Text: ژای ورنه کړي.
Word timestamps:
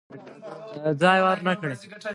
ژای 0.99 1.19
ورنه 1.25 1.53
کړي. 1.59 1.75